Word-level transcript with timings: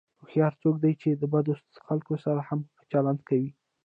هوښیار 0.19 0.53
څوک 0.61 0.75
دی 0.83 0.93
چې 1.01 1.09
د 1.11 1.23
بدو 1.33 1.53
خلکو 1.87 2.13
سره 2.25 2.39
هم 2.47 2.59
ښه 2.75 2.83
چلند 2.91 3.19
کوي. 3.29 3.49